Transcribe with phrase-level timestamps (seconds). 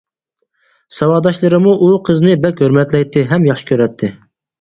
[0.99, 4.11] ساۋاقداشلىرىمۇ ئۇ قىزنى بەك ھۆرمەتلەيتتى ھەم ياخشى كۆرەتتى.